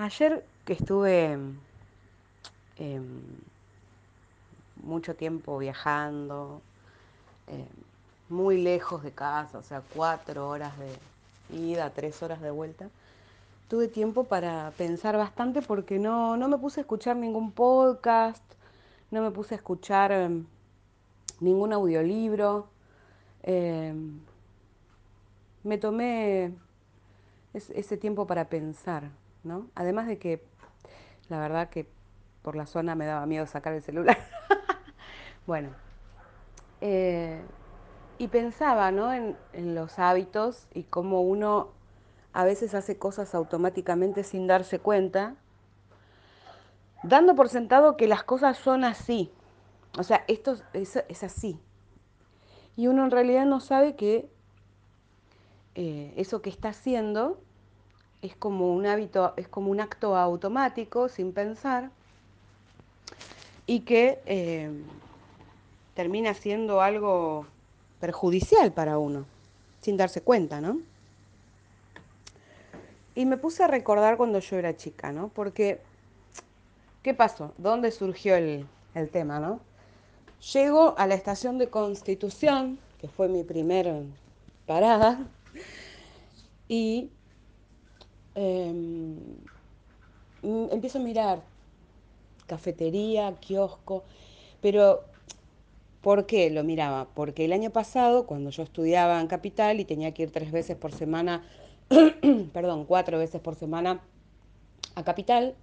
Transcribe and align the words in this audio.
Ayer 0.00 0.42
que 0.64 0.72
estuve 0.72 1.36
em, 2.78 3.12
mucho 4.82 5.14
tiempo 5.14 5.58
viajando, 5.58 6.62
em, 7.46 7.66
muy 8.30 8.62
lejos 8.62 9.02
de 9.02 9.10
casa, 9.10 9.58
o 9.58 9.62
sea, 9.62 9.82
cuatro 9.94 10.48
horas 10.48 10.72
de 10.78 10.88
ida, 11.54 11.90
tres 11.90 12.22
horas 12.22 12.40
de 12.40 12.50
vuelta, 12.50 12.88
tuve 13.68 13.88
tiempo 13.88 14.24
para 14.24 14.72
pensar 14.78 15.18
bastante 15.18 15.60
porque 15.60 15.98
no, 15.98 16.38
no 16.38 16.48
me 16.48 16.56
puse 16.56 16.80
a 16.80 16.82
escuchar 16.82 17.16
ningún 17.16 17.52
podcast, 17.52 18.42
no 19.10 19.20
me 19.20 19.30
puse 19.30 19.54
a 19.54 19.58
escuchar 19.58 20.12
em, 20.12 20.46
ningún 21.40 21.74
audiolibro. 21.74 22.68
me 25.62 25.76
tomé 25.76 26.54
ese 27.52 27.98
tiempo 27.98 28.26
para 28.26 28.46
pensar, 28.46 29.10
¿no? 29.44 29.68
Además 29.74 30.06
de 30.06 30.18
que 30.18 30.44
la 31.28 31.38
verdad 31.40 31.68
que 31.68 31.88
por 32.42 32.56
la 32.56 32.66
zona 32.66 32.94
me 32.94 33.06
daba 33.06 33.26
miedo 33.26 33.46
sacar 33.46 33.72
el 33.72 33.82
celular. 33.82 34.18
bueno, 35.46 35.70
eh, 36.80 37.40
y 38.18 38.28
pensaba 38.28 38.90
¿no? 38.90 39.12
en, 39.12 39.36
en 39.52 39.74
los 39.74 39.98
hábitos 39.98 40.66
y 40.74 40.84
cómo 40.84 41.22
uno 41.22 41.68
a 42.32 42.44
veces 42.44 42.74
hace 42.74 42.98
cosas 42.98 43.34
automáticamente 43.34 44.24
sin 44.24 44.46
darse 44.46 44.78
cuenta, 44.78 45.34
dando 47.02 47.34
por 47.34 47.48
sentado 47.48 47.96
que 47.96 48.06
las 48.06 48.22
cosas 48.22 48.56
son 48.58 48.84
así. 48.84 49.32
O 49.98 50.04
sea, 50.04 50.24
esto 50.28 50.56
es, 50.72 50.96
es 51.08 51.22
así. 51.24 51.58
Y 52.76 52.86
uno 52.86 53.04
en 53.04 53.10
realidad 53.10 53.46
no 53.46 53.60
sabe 53.60 53.96
que 53.96 54.30
eh, 55.74 56.14
eso 56.16 56.40
que 56.42 56.50
está 56.50 56.70
haciendo 56.70 57.42
es 58.22 58.36
como 58.36 58.72
un 58.74 58.86
hábito, 58.86 59.32
es 59.36 59.48
como 59.48 59.70
un 59.70 59.80
acto 59.80 60.16
automático, 60.16 61.08
sin 61.08 61.32
pensar, 61.32 61.90
y 63.66 63.80
que 63.80 64.20
eh, 64.26 64.70
termina 65.94 66.34
siendo 66.34 66.80
algo 66.80 67.46
perjudicial 68.00 68.72
para 68.72 68.98
uno, 68.98 69.26
sin 69.80 69.96
darse 69.96 70.22
cuenta, 70.22 70.60
¿no? 70.60 70.80
Y 73.14 73.26
me 73.26 73.36
puse 73.36 73.62
a 73.62 73.66
recordar 73.66 74.16
cuando 74.16 74.38
yo 74.38 74.56
era 74.56 74.76
chica, 74.76 75.12
¿no? 75.12 75.28
Porque, 75.28 75.80
¿qué 77.02 77.14
pasó? 77.14 77.52
¿Dónde 77.58 77.90
surgió 77.90 78.36
el, 78.36 78.66
el 78.94 79.08
tema, 79.10 79.40
no? 79.40 79.60
Llego 80.52 80.94
a 80.96 81.06
la 81.06 81.14
estación 81.14 81.58
de 81.58 81.68
Constitución, 81.68 82.78
que 82.98 83.08
fue 83.08 83.28
mi 83.28 83.44
primera 83.44 84.00
parada, 84.66 85.26
y 86.68 87.10
eh, 88.34 88.72
empiezo 90.42 90.98
a 90.98 91.02
mirar 91.02 91.42
cafetería, 92.46 93.34
kiosco, 93.40 94.04
pero 94.60 95.04
¿por 96.00 96.26
qué 96.26 96.50
lo 96.50 96.64
miraba? 96.64 97.08
Porque 97.14 97.44
el 97.44 97.52
año 97.52 97.70
pasado, 97.70 98.26
cuando 98.26 98.50
yo 98.50 98.62
estudiaba 98.62 99.20
en 99.20 99.26
Capital 99.28 99.80
y 99.80 99.84
tenía 99.84 100.12
que 100.12 100.24
ir 100.24 100.30
tres 100.32 100.50
veces 100.50 100.76
por 100.76 100.92
semana, 100.92 101.44
perdón, 102.52 102.84
cuatro 102.86 103.18
veces 103.18 103.40
por 103.40 103.54
semana 103.54 104.00
a 104.94 105.04
Capital, 105.04 105.54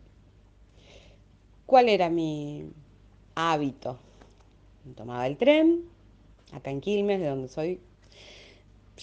¿cuál 1.66 1.90
era 1.90 2.10
mi 2.10 2.70
hábito? 3.36 4.00
Tomaba 4.96 5.28
el 5.28 5.36
tren, 5.36 5.84
acá 6.54 6.72
en 6.72 6.80
Quilmes, 6.80 7.20
de 7.20 7.28
donde 7.28 7.50
soy, 7.50 7.82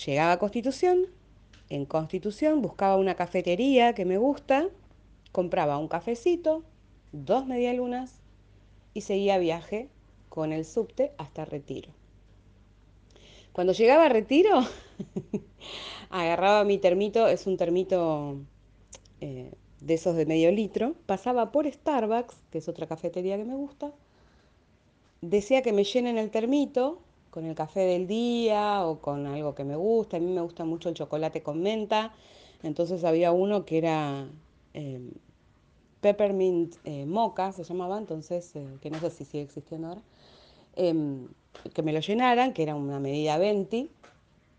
llegaba 0.07 0.33
a 0.33 0.39
Constitución, 0.39 1.07
en 1.69 1.87
Constitución 1.87 2.63
buscaba 2.63 2.97
una 2.97 3.15
cafetería 3.15 3.95
que 3.95 4.05
me 4.05 4.19
gusta, 4.19 4.69
compraba 5.33 5.79
un 5.79 5.89
cafecito, 5.89 6.63
dos 7.13 7.47
medialunas 7.47 8.21
y 8.93 9.03
seguía 9.03 9.39
viaje 9.39 9.89
con 10.29 10.53
el 10.53 10.65
subte 10.65 11.13
hasta 11.19 11.45
Retiro. 11.45 11.91
Cuando 13.53 13.73
llegaba 13.73 14.07
a 14.07 14.09
Retiro, 14.09 14.63
agarraba 16.11 16.65
mi 16.65 16.79
termito, 16.79 17.29
es 17.29 17.47
un 17.47 17.57
termito 17.57 18.37
eh, 19.21 19.53
de 19.81 19.95
esos 19.95 20.17
de 20.17 20.27
medio 20.27 20.51
litro, 20.51 20.95
pasaba 21.07 21.53
por 21.53 21.71
Starbucks, 21.71 22.35
que 22.51 22.59
es 22.59 22.69
otra 22.69 22.87
cafetería 22.87 23.37
que 23.37 23.45
me 23.45 23.55
gusta, 23.55 23.93
decía 25.21 25.63
que 25.63 25.73
me 25.73 25.85
llenen 25.85 26.19
el 26.19 26.31
termito 26.31 27.01
con 27.35 27.47
el 27.47 27.57
café 27.57 27.81
del 27.81 28.07
día 28.07 28.87
o 28.87 29.01
con 29.01 29.27
algo 29.27 29.57
que 29.57 29.65
me 29.65 29.75
gusta. 29.75 30.19
A 30.19 30.21
mí 30.21 30.31
me 30.31 30.41
gusta 30.41 30.65
mucho 30.65 30.89
el 30.89 30.95
chocolate 30.95 31.43
con 31.43 31.61
menta. 31.61 32.15
Entonces 32.63 33.03
había 33.03 33.33
uno 33.33 33.65
que 33.65 33.79
era 33.79 34.29
eh, 34.73 35.01
peppermint 36.01 36.77
eh, 36.85 37.07
mocha, 37.07 37.51
se 37.51 37.65
llamaba, 37.65 37.99
entonces, 37.99 38.55
eh, 38.55 38.65
que 38.81 38.89
no 38.89 39.01
sé 39.01 39.11
si 39.11 39.25
sigue 39.25 39.43
existiendo 39.43 39.89
ahora. 39.89 40.03
Em, 40.77 41.27
que 41.75 41.83
me 41.83 41.93
lo 41.93 41.99
llenaran, 41.99 42.53
que 42.53 42.63
era 42.63 42.77
una 42.77 43.01
medida 43.01 43.37
20. 43.37 43.89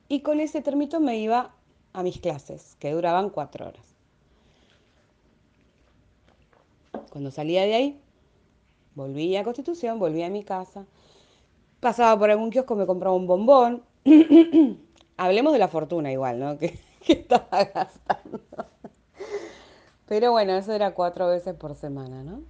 Y 0.09 0.19
con 0.19 0.41
ese 0.41 0.61
termito 0.61 0.99
me 0.99 1.17
iba 1.17 1.55
a 1.93 2.03
mis 2.03 2.19
clases, 2.19 2.75
que 2.79 2.91
duraban 2.91 3.29
cuatro 3.29 3.69
horas. 3.69 3.85
Cuando 7.09 7.31
salía 7.31 7.61
de 7.61 7.73
ahí, 7.73 7.99
volvía 8.95 9.39
a 9.39 9.43
Constitución, 9.45 9.97
volvía 9.97 10.25
a 10.25 10.29
mi 10.29 10.43
casa, 10.43 10.85
pasaba 11.85 12.17
por 12.17 12.31
algún 12.31 12.49
kiosco, 12.49 12.75
me 12.75 12.87
compraba 12.87 13.15
un 13.15 13.27
bombón. 13.27 13.83
Hablemos 15.17 15.53
de 15.53 15.59
la 15.59 15.67
fortuna 15.67 16.11
igual, 16.11 16.39
¿no? 16.39 16.57
Que, 16.57 16.79
estaba 17.07 17.63
gastando. 17.65 18.39
Pero 20.07 20.31
bueno, 20.31 20.53
eso 20.53 20.73
era 20.73 20.95
cuatro 20.95 21.27
veces 21.27 21.53
por 21.53 21.75
semana, 21.75 22.23
¿no? 22.23 22.41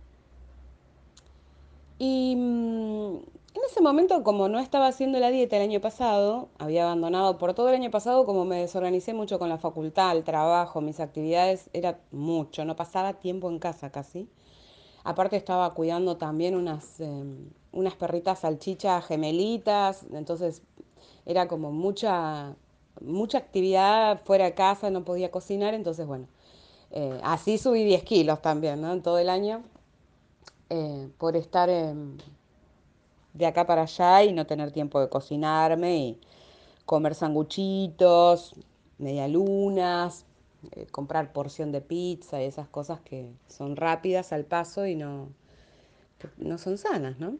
Y 1.99 2.33
mmm, 2.37 3.15
en 3.17 3.61
ese 3.69 3.81
momento, 3.81 4.23
como 4.23 4.47
no 4.47 4.59
estaba 4.59 4.87
haciendo 4.87 5.19
la 5.19 5.29
dieta 5.29 5.57
el 5.57 5.63
año 5.63 5.81
pasado, 5.81 6.47
había 6.57 6.85
abandonado 6.85 7.37
por 7.37 7.53
todo 7.53 7.67
el 7.67 7.75
año 7.75 7.91
pasado, 7.91 8.25
como 8.25 8.45
me 8.45 8.61
desorganicé 8.61 9.13
mucho 9.13 9.37
con 9.37 9.49
la 9.49 9.57
facultad, 9.57 10.15
el 10.15 10.23
trabajo, 10.23 10.79
mis 10.79 11.01
actividades, 11.01 11.69
era 11.73 11.99
mucho, 12.11 12.63
no 12.63 12.77
pasaba 12.77 13.15
tiempo 13.15 13.49
en 13.49 13.59
casa 13.59 13.91
casi. 13.91 14.29
Aparte 15.03 15.35
estaba 15.35 15.73
cuidando 15.73 16.15
también 16.15 16.55
unas, 16.55 17.01
eh, 17.01 17.23
unas 17.75 17.95
perritas 17.95 18.39
salchichas 18.39 19.05
gemelitas, 19.05 20.05
entonces 20.11 20.63
era 21.25 21.47
como 21.47 21.71
mucha, 21.71 22.55
mucha 23.01 23.37
actividad 23.37 24.21
fuera 24.23 24.45
de 24.45 24.53
casa, 24.55 24.89
no 24.89 25.03
podía 25.05 25.29
cocinar, 25.29 25.73
entonces 25.73 26.07
bueno, 26.07 26.27
eh, 26.91 27.19
así 27.23 27.57
subí 27.57 27.83
10 27.83 28.03
kilos 28.03 28.41
también, 28.41 28.81
¿no? 28.81 28.93
En 28.93 29.03
todo 29.03 29.19
el 29.19 29.29
año, 29.29 29.63
eh, 30.69 31.09
por 31.17 31.35
estar 31.35 31.69
de 33.33 33.45
acá 33.45 33.67
para 33.67 33.83
allá 33.83 34.23
y 34.23 34.33
no 34.33 34.47
tener 34.47 34.71
tiempo 34.71 34.99
de 34.99 35.09
cocinarme 35.09 35.97
y 35.97 36.21
comer 36.85 37.13
sanguchitos, 37.13 38.55
medialunas, 38.97 40.25
eh, 40.71 40.87
comprar 40.91 41.33
porción 41.33 41.71
de 41.71 41.81
pizza 41.81 42.41
y 42.41 42.45
esas 42.45 42.67
cosas 42.69 43.01
que 43.01 43.33
son 43.47 43.75
rápidas 43.75 44.31
al 44.31 44.45
paso 44.45 44.85
y 44.85 44.95
no, 44.95 45.27
no 46.37 46.57
son 46.57 46.77
sanas, 46.77 47.19
¿no? 47.19 47.37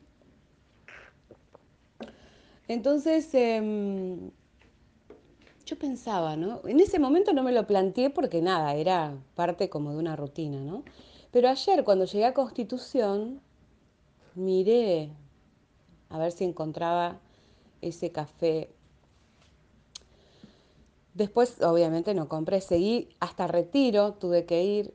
Entonces, 2.68 3.30
eh, 3.34 4.32
yo 5.66 5.78
pensaba, 5.78 6.36
¿no? 6.36 6.62
En 6.68 6.80
ese 6.80 7.00
momento 7.00 7.34
no 7.34 7.44
me 7.44 7.52
lo 7.52 7.66
planteé 7.68 8.10
porque 8.10 8.42
nada, 8.42 8.76
era 8.76 9.18
parte 9.36 9.70
como 9.70 9.92
de 9.92 9.98
una 9.98 10.16
rutina, 10.16 10.60
¿no? 10.60 10.84
Pero 11.32 11.50
ayer 11.50 11.84
cuando 11.84 12.06
llegué 12.06 12.26
a 12.26 12.34
Constitución, 12.34 13.42
miré 14.36 15.12
a 16.10 16.18
ver 16.18 16.32
si 16.32 16.44
encontraba 16.44 17.20
ese 17.82 18.12
café. 18.12 18.70
Después, 21.14 21.62
obviamente, 21.62 22.14
no 22.14 22.28
compré, 22.28 22.62
seguí 22.62 23.10
hasta 23.20 23.48
retiro, 23.48 24.14
tuve 24.14 24.46
que 24.46 24.64
ir 24.64 24.94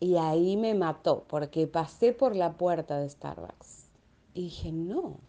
y 0.00 0.16
ahí 0.16 0.56
me 0.56 0.74
mató 0.74 1.24
porque 1.28 1.66
pasé 1.66 2.12
por 2.12 2.36
la 2.36 2.52
puerta 2.52 2.98
de 2.98 3.08
Starbucks 3.08 3.90
y 4.34 4.42
dije, 4.42 4.72
no 4.72 5.27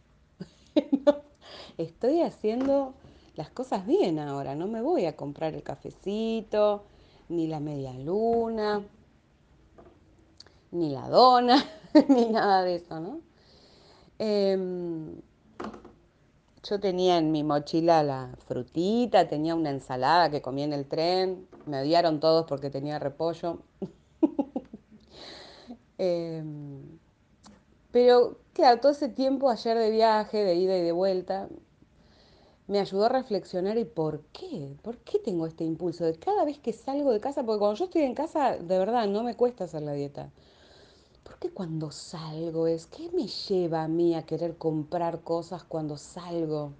estoy 1.83 2.21
haciendo 2.21 2.93
las 3.35 3.49
cosas 3.49 3.85
bien 3.85 4.19
ahora, 4.19 4.55
no 4.55 4.67
me 4.67 4.81
voy 4.81 5.05
a 5.05 5.15
comprar 5.15 5.55
el 5.55 5.63
cafecito, 5.63 6.83
ni 7.29 7.47
la 7.47 7.59
media 7.59 7.93
luna, 7.93 8.85
ni 10.71 10.89
la 10.89 11.09
dona, 11.09 11.63
ni 12.09 12.27
nada 12.27 12.63
de 12.63 12.75
eso, 12.75 12.99
¿no? 12.99 13.21
Eh, 14.19 14.57
yo 16.63 16.79
tenía 16.79 17.17
en 17.17 17.31
mi 17.31 17.43
mochila 17.43 18.03
la 18.03 18.35
frutita, 18.45 19.27
tenía 19.27 19.55
una 19.55 19.69
ensalada 19.69 20.29
que 20.29 20.41
comí 20.41 20.63
en 20.63 20.73
el 20.73 20.87
tren, 20.87 21.47
me 21.65 21.79
odiaron 21.79 22.19
todos 22.19 22.45
porque 22.45 22.69
tenía 22.69 22.99
repollo. 22.99 23.59
eh, 25.97 26.43
pero 27.91 28.39
claro, 28.53 28.79
todo 28.81 28.91
ese 28.91 29.09
tiempo 29.09 29.49
ayer 29.49 29.77
de 29.77 29.89
viaje, 29.89 30.43
de 30.43 30.55
ida 30.55 30.77
y 30.77 30.81
de 30.81 30.91
vuelta, 30.91 31.47
me 32.69 32.79
ayudó 32.79 33.05
a 33.05 33.09
reflexionar 33.09 33.79
y 33.79 33.83
por 33.83 34.21
qué, 34.31 34.77
por 34.83 34.97
qué 34.99 35.17
tengo 35.17 35.47
este 35.47 35.63
impulso 35.63 36.05
de 36.05 36.15
cada 36.15 36.45
vez 36.45 36.59
que 36.59 36.71
salgo 36.71 37.11
de 37.11 37.19
casa, 37.19 37.43
porque 37.43 37.57
cuando 37.57 37.79
yo 37.79 37.85
estoy 37.85 38.03
en 38.03 38.13
casa, 38.13 38.57
de 38.57 38.77
verdad, 38.77 39.07
no 39.07 39.23
me 39.23 39.35
cuesta 39.35 39.63
hacer 39.63 39.81
la 39.81 39.93
dieta. 39.93 40.29
¿Por 41.23 41.39
qué 41.39 41.49
cuando 41.49 41.89
salgo 41.89 42.67
es, 42.67 42.85
qué 42.85 43.09
me 43.11 43.25
lleva 43.25 43.83
a 43.83 43.87
mí 43.87 44.13
a 44.13 44.21
querer 44.21 44.55
comprar 44.55 45.21
cosas 45.21 45.63
cuando 45.63 45.97
salgo? 45.97 46.73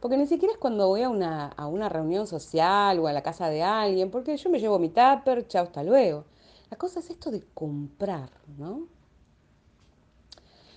Porque 0.00 0.18
ni 0.18 0.26
siquiera 0.26 0.52
es 0.52 0.58
cuando 0.58 0.86
voy 0.86 1.02
a 1.02 1.08
una, 1.08 1.48
a 1.48 1.66
una 1.66 1.88
reunión 1.88 2.26
social 2.26 2.98
o 2.98 3.06
a 3.06 3.14
la 3.14 3.22
casa 3.22 3.48
de 3.48 3.62
alguien, 3.62 4.10
porque 4.10 4.36
yo 4.36 4.50
me 4.50 4.60
llevo 4.60 4.78
mi 4.78 4.90
tupper, 4.90 5.48
chao, 5.48 5.64
hasta 5.64 5.82
luego. 5.82 6.24
La 6.70 6.76
cosa 6.76 7.00
es 7.00 7.08
esto 7.08 7.30
de 7.30 7.42
comprar, 7.54 8.28
¿no? 8.58 8.86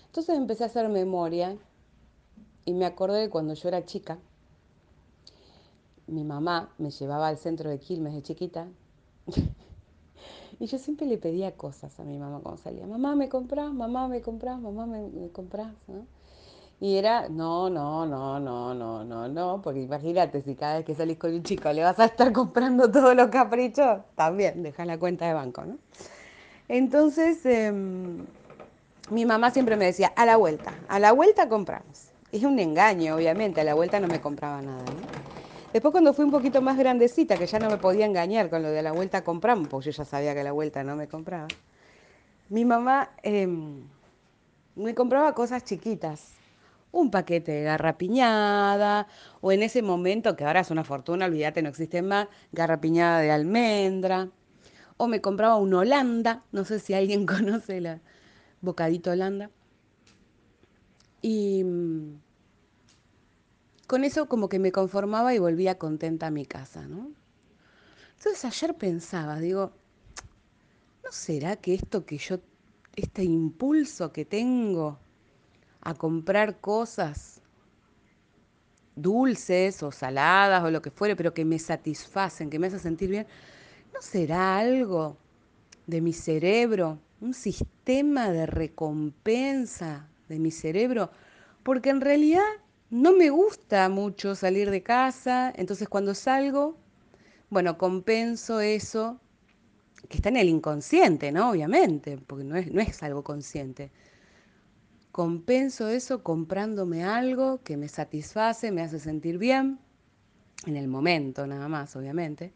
Entonces 0.06 0.38
empecé 0.38 0.64
a 0.64 0.68
hacer 0.68 0.88
memoria 0.88 1.58
y 2.64 2.74
me 2.74 2.86
acordé 2.86 3.20
de 3.20 3.30
cuando 3.30 3.54
yo 3.54 3.68
era 3.68 3.86
chica, 3.86 4.18
mi 6.10 6.24
mamá 6.24 6.70
me 6.78 6.92
llevaba 6.92 7.28
al 7.28 7.38
centro 7.38 7.70
de 7.70 7.80
Quilmes 7.80 8.14
de 8.14 8.22
chiquita 8.22 8.68
y 10.60 10.66
yo 10.66 10.78
siempre 10.78 11.08
le 11.08 11.18
pedía 11.18 11.56
cosas 11.56 12.00
a 12.00 12.04
mi 12.04 12.18
mamá 12.18 12.40
cuando 12.42 12.62
salía. 12.62 12.86
Mamá, 12.86 13.16
¿me 13.16 13.30
compras? 13.30 13.72
Mamá, 13.72 14.08
¿me 14.08 14.22
compras? 14.22 14.60
Mamá, 14.60 14.86
¿me, 14.86 15.08
me 15.08 15.30
compras? 15.30 15.74
¿no? 15.88 16.06
Y 16.82 16.96
era, 16.96 17.28
no, 17.28 17.70
no, 17.70 18.06
no, 18.06 18.40
no, 18.40 18.74
no, 18.74 19.04
no, 19.04 19.28
no, 19.28 19.62
porque 19.62 19.82
imagínate, 19.82 20.42
si 20.42 20.56
cada 20.56 20.78
vez 20.78 20.86
que 20.86 20.96
salís 20.96 21.18
con 21.18 21.34
un 21.34 21.44
chico 21.44 21.72
le 21.74 21.84
vas 21.84 22.00
a 22.00 22.06
estar 22.06 22.32
comprando 22.32 22.90
todos 22.90 23.16
los 23.16 23.28
caprichos, 23.28 24.00
también 24.16 24.64
dejas 24.64 24.88
la 24.88 24.98
cuenta 24.98 25.28
de 25.28 25.34
banco, 25.34 25.66
¿no? 25.66 25.78
Entonces, 26.70 27.46
eh, 27.46 27.74
mi 29.10 29.26
mamá 29.26 29.52
siempre 29.52 29.76
me 29.76 29.86
decía, 29.86 30.14
a 30.16 30.26
la 30.26 30.38
vuelta, 30.38 30.74
a 30.88 31.00
la 31.00 31.12
vuelta 31.12 31.50
compramos. 31.50 32.10
Es 32.32 32.44
un 32.44 32.60
engaño, 32.60 33.16
obviamente, 33.16 33.60
a 33.60 33.64
la 33.64 33.74
vuelta 33.74 34.00
no 34.00 34.08
me 34.08 34.22
compraba 34.22 34.62
nada, 34.62 34.84
¿no? 34.84 35.39
Después 35.72 35.92
cuando 35.92 36.14
fui 36.14 36.26
un 36.26 36.32
poquito 36.32 36.62
más 36.62 36.78
grandecita, 36.78 37.38
que 37.38 37.46
ya 37.46 37.60
no 37.60 37.70
me 37.70 37.78
podía 37.78 38.06
engañar 38.06 38.50
con 38.50 38.64
lo 38.64 38.70
de 38.70 38.82
la 38.82 38.92
vuelta 38.92 39.24
compramos, 39.24 39.68
porque 39.70 39.92
yo 39.92 39.92
ya 39.92 40.06
sabía 40.06 40.34
que 40.34 40.44
la 40.44 40.52
vuelta 40.52 40.84
no 40.84 40.96
me 40.96 41.08
compraba, 41.08 41.48
mi 42.50 42.66
mamá 42.66 43.12
eh, 43.22 43.48
me 44.76 44.96
compraba 44.96 45.36
cosas 45.36 45.64
chiquitas, 45.64 46.34
un 46.92 47.12
paquete 47.12 47.52
de 47.52 47.64
garrapiñada, 47.64 49.08
o 49.42 49.52
en 49.52 49.62
ese 49.62 49.84
momento, 49.84 50.36
que 50.36 50.46
ahora 50.46 50.62
es 50.62 50.72
una 50.72 50.84
fortuna, 50.84 51.26
olvídate, 51.26 51.62
no 51.62 51.70
existe 51.70 52.02
más, 52.02 52.28
garrapiñada 52.52 53.20
de 53.20 53.30
almendra, 53.30 54.30
o 54.98 55.08
me 55.08 55.22
compraba 55.22 55.58
un 55.58 55.74
Holanda, 55.76 56.44
no 56.52 56.66
sé 56.66 56.80
si 56.80 56.96
alguien 56.96 57.26
conoce 57.28 57.80
la 57.82 58.02
bocadito 58.62 59.12
Holanda, 59.12 59.52
y 61.22 61.64
mm, 61.64 62.22
con 63.90 64.04
eso 64.04 64.28
como 64.28 64.50
que 64.50 64.60
me 64.60 64.72
conformaba 64.72 65.34
y 65.34 65.40
volvía 65.40 65.80
contenta 65.80 66.28
a 66.28 66.30
mi 66.30 66.46
casa, 66.46 66.88
¿no? 66.88 67.12
Entonces 68.18 68.46
ayer 68.46 68.76
pensaba, 68.76 69.40
digo, 69.40 69.72
¿no 71.04 71.12
será 71.12 71.56
que 71.56 71.74
esto 71.74 72.06
que 72.06 72.20
yo, 72.20 72.40
este 72.96 73.24
impulso 73.24 74.14
que 74.14 74.26
tengo 74.26 75.00
a 75.82 75.96
comprar 75.96 76.62
cosas 76.62 77.42
dulces 78.96 79.82
o 79.82 79.92
saladas 79.92 80.64
o 80.64 80.70
lo 80.70 80.84
que 80.84 80.92
fuere, 80.92 81.16
pero 81.16 81.34
que 81.34 81.44
me 81.44 81.58
satisfacen, 81.58 82.52
que 82.52 82.60
me 82.60 82.68
hacen 82.68 82.80
sentir 82.80 83.10
bien, 83.10 83.26
¿no 83.92 84.04
será 84.04 84.60
algo 84.60 85.18
de 85.88 86.00
mi 86.00 86.14
cerebro, 86.14 87.00
un 87.22 87.34
sistema 87.34 88.30
de 88.30 88.46
recompensa 88.46 90.08
de 90.28 90.38
mi 90.38 90.52
cerebro? 90.52 91.10
Porque 91.64 91.90
en 91.90 92.02
realidad 92.02 92.44
no 92.90 93.14
me 93.14 93.30
gusta 93.30 93.90
mucho 93.90 94.36
salir 94.36 94.70
de 94.72 94.84
casa, 94.84 95.54
entonces 95.56 95.88
cuando 95.88 96.14
salgo, 96.16 96.78
bueno, 97.50 97.78
compenso 97.78 98.60
eso 98.60 99.20
que 100.08 100.18
está 100.18 100.30
en 100.30 100.38
el 100.38 100.50
inconsciente, 100.50 101.32
¿no? 101.32 101.52
Obviamente, 101.52 102.18
porque 102.18 102.44
no 102.44 102.56
es, 102.56 102.72
no 102.72 102.82
es 102.82 103.04
algo 103.04 103.24
consciente 103.24 103.92
compenso 105.20 105.90
eso 105.90 106.24
comprándome 106.24 107.04
algo 107.04 107.62
que 107.64 107.76
me 107.76 107.90
satisface, 107.90 108.72
me 108.72 108.82
hace 108.82 109.00
sentir 109.00 109.38
bien, 109.38 109.78
en 110.66 110.78
el 110.78 110.88
momento 110.88 111.46
nada 111.48 111.68
más, 111.68 111.94
obviamente. 111.98 112.54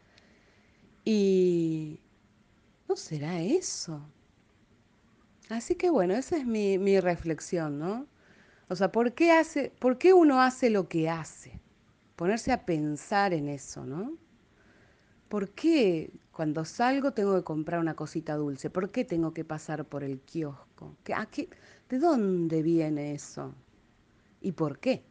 Y 1.04 2.00
no 2.88 2.96
será 2.96 3.42
eso. 3.42 4.00
Así 5.50 5.74
que 5.74 5.90
bueno, 5.90 6.14
esa 6.14 6.38
es 6.38 6.46
mi, 6.46 6.78
mi 6.78 7.00
reflexión, 7.00 7.78
¿no? 7.78 8.06
O 8.68 8.76
sea, 8.76 8.90
¿por 8.90 9.12
qué, 9.12 9.32
hace, 9.32 9.72
¿por 9.78 9.98
qué 9.98 10.12
uno 10.12 10.40
hace 10.40 10.70
lo 10.70 10.88
que 10.88 11.08
hace? 11.08 11.60
Ponerse 12.16 12.52
a 12.52 12.64
pensar 12.64 13.34
en 13.34 13.48
eso, 13.48 13.84
¿no? 13.84 14.16
¿Por 15.28 15.50
qué 15.50 16.10
cuando 16.32 16.64
salgo 16.64 17.12
tengo 17.12 17.34
que 17.36 17.44
comprar 17.44 17.80
una 17.80 17.94
cosita 17.94 18.36
dulce? 18.36 18.70
¿Por 18.70 18.90
qué 18.90 19.04
tengo 19.04 19.34
que 19.34 19.44
pasar 19.44 19.84
por 19.84 20.04
el 20.04 20.20
kiosco? 20.20 20.96
¿Qué, 21.04 21.14
a 21.14 21.26
qué, 21.26 21.48
¿De 21.88 21.98
dónde 21.98 22.62
viene 22.62 23.14
eso? 23.14 23.52
¿Y 24.40 24.52
por 24.52 24.78
qué? 24.78 25.02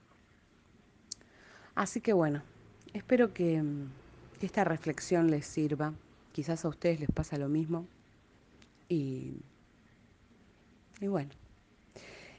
Así 1.76 2.02
que 2.02 2.14
bueno, 2.14 2.42
espero 2.94 3.34
que, 3.34 3.64
que 4.40 4.46
esta 4.46 4.64
reflexión 4.64 5.30
les 5.30 5.46
sirva. 5.46 5.94
Quizás 6.32 6.66
a 6.66 6.70
ustedes 6.70 7.00
les 7.00 7.12
pasa 7.12 7.38
lo 7.38 7.50
mismo. 7.50 7.86
Y, 8.90 9.38
y 11.02 11.08
bueno, 11.08 11.32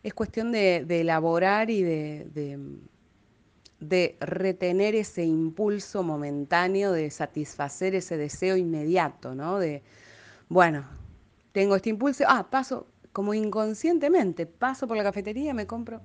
es 0.04 0.12
cuestión 0.12 0.52
de, 0.52 0.84
elaborar 0.88 1.70
y 1.70 1.82
de, 1.82 2.60
de, 3.80 4.16
retener 4.20 4.94
ese 4.94 5.24
impulso 5.24 6.02
momentáneo, 6.02 6.92
de 6.92 7.10
satisfacer 7.10 7.94
ese 7.94 8.18
deseo 8.18 8.58
inmediato, 8.58 9.34
¿no? 9.34 9.58
De, 9.58 9.82
bueno, 10.50 10.84
tengo 11.52 11.74
este 11.74 11.88
impulso, 11.88 12.24
ah, 12.28 12.46
paso, 12.50 12.86
como 13.12 13.32
inconscientemente 13.32 14.44
paso 14.44 14.86
por 14.86 14.98
la 14.98 15.04
cafetería, 15.04 15.54
me 15.54 15.66
compro, 15.66 16.02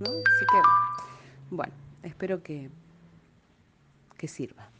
¿no? 0.00 0.06
Así 0.06 0.46
que, 0.46 1.54
bueno, 1.54 1.74
espero 2.02 2.42
que, 2.42 2.70
que 4.16 4.26
sirva. 4.26 4.70